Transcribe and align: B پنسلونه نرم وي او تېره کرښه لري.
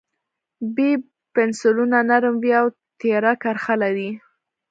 B 0.75 0.77
پنسلونه 1.33 1.97
نرم 2.09 2.35
وي 2.41 2.51
او 2.59 2.67
تېره 2.99 3.33
کرښه 3.41 3.75
لري. 3.83 4.09